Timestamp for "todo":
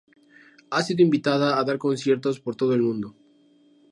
2.55-2.73